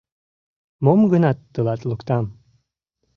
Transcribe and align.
Мом-гынат 0.83 1.37
тылат 1.53 1.81
луктам». 1.89 2.25